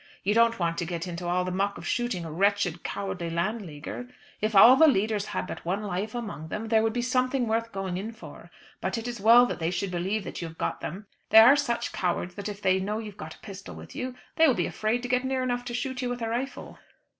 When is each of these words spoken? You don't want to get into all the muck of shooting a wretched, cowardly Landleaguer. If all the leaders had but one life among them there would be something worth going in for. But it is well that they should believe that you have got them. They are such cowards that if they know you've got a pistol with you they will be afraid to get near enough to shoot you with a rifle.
You 0.23 0.33
don't 0.33 0.57
want 0.57 0.79
to 0.79 0.85
get 0.85 1.07
into 1.07 1.27
all 1.27 1.45
the 1.45 1.51
muck 1.51 1.77
of 1.77 1.85
shooting 1.85 2.25
a 2.25 2.31
wretched, 2.31 2.81
cowardly 2.83 3.29
Landleaguer. 3.29 4.07
If 4.41 4.55
all 4.55 4.75
the 4.75 4.87
leaders 4.87 5.27
had 5.27 5.45
but 5.45 5.63
one 5.63 5.83
life 5.83 6.15
among 6.15 6.47
them 6.47 6.69
there 6.69 6.81
would 6.81 6.91
be 6.91 7.03
something 7.03 7.47
worth 7.47 7.71
going 7.71 7.97
in 7.97 8.11
for. 8.11 8.49
But 8.81 8.97
it 8.97 9.07
is 9.07 9.21
well 9.21 9.45
that 9.45 9.59
they 9.59 9.69
should 9.69 9.91
believe 9.91 10.23
that 10.23 10.41
you 10.41 10.47
have 10.47 10.57
got 10.57 10.81
them. 10.81 11.05
They 11.29 11.37
are 11.37 11.55
such 11.55 11.91
cowards 11.93 12.33
that 12.33 12.49
if 12.49 12.63
they 12.63 12.79
know 12.79 12.97
you've 12.97 13.15
got 13.15 13.35
a 13.35 13.39
pistol 13.41 13.75
with 13.75 13.95
you 13.95 14.15
they 14.37 14.47
will 14.47 14.55
be 14.55 14.65
afraid 14.65 15.03
to 15.03 15.07
get 15.07 15.23
near 15.23 15.43
enough 15.43 15.63
to 15.65 15.73
shoot 15.75 16.01
you 16.01 16.09
with 16.09 16.23
a 16.23 16.27
rifle. 16.29 16.79